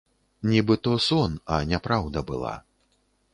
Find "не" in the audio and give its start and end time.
1.73-1.79